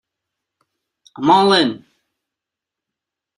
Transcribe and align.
I'm 1.17 1.29
all 1.29 1.53
in. 1.61 1.85